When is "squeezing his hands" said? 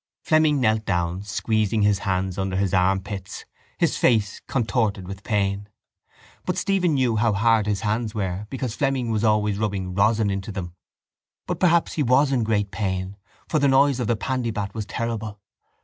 1.21-2.39